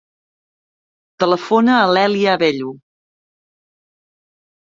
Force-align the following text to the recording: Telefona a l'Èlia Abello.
Telefona 1.23 1.75
a 1.81 1.83
l'Èlia 1.91 2.33
Abello. 2.41 2.73